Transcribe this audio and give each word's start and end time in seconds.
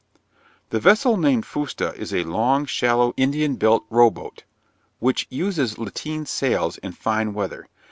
The 0.71 0.79
vessel 0.79 1.15
named 1.15 1.45
fusta 1.45 1.93
is 1.95 2.11
a 2.11 2.23
long, 2.23 2.65
shallow, 2.65 3.13
Indian 3.17 3.55
built 3.55 3.85
row 3.91 4.09
boat, 4.09 4.45
which 4.97 5.27
uses 5.29 5.77
latine 5.77 6.25
sails 6.25 6.79
in 6.79 6.93
fine 6.93 7.35
weather. 7.35 7.67